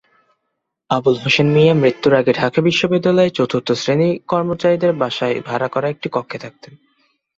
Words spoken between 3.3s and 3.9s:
চতুর্থ